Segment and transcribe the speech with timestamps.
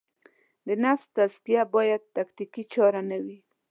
[0.67, 3.37] د نفس تزکیه باید تکتیکي چاره نه وي.